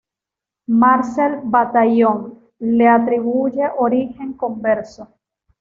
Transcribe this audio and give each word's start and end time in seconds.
Marcel 0.79 1.41
Bataillon 1.43 2.35
le 2.59 2.87
atribuye 2.87 3.67
origen 3.77 4.33
converso. 4.33 5.07